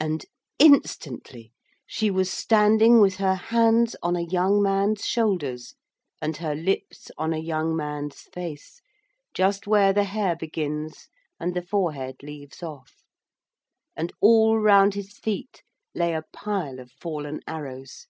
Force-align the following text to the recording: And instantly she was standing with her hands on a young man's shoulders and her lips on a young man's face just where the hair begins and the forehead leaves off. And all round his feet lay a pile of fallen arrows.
And 0.00 0.24
instantly 0.58 1.52
she 1.84 2.10
was 2.10 2.30
standing 2.30 3.02
with 3.02 3.16
her 3.16 3.34
hands 3.34 3.94
on 4.02 4.16
a 4.16 4.22
young 4.22 4.62
man's 4.62 5.04
shoulders 5.04 5.74
and 6.22 6.38
her 6.38 6.54
lips 6.54 7.10
on 7.18 7.34
a 7.34 7.38
young 7.38 7.76
man's 7.76 8.22
face 8.22 8.80
just 9.34 9.66
where 9.66 9.92
the 9.92 10.04
hair 10.04 10.36
begins 10.36 11.10
and 11.38 11.52
the 11.54 11.60
forehead 11.60 12.22
leaves 12.22 12.62
off. 12.62 13.04
And 13.94 14.10
all 14.22 14.56
round 14.58 14.94
his 14.94 15.18
feet 15.18 15.62
lay 15.94 16.14
a 16.14 16.24
pile 16.32 16.80
of 16.80 16.90
fallen 16.90 17.40
arrows. 17.46 18.06